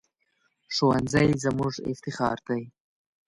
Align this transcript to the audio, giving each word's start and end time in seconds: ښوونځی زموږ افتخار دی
ښوونځی 0.75 1.27
زموږ 1.43 1.73
افتخار 1.91 2.37
دی 2.47 2.61